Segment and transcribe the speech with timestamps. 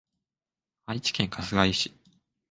[0.87, 1.93] 愛知県春日井市